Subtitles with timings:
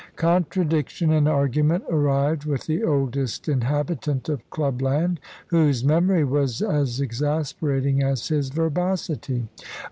[0.15, 8.01] Contradiction and argument arrived with the oldest inhabitant of Clubland, whose memory was as exasperating
[8.01, 9.47] as his verbosity.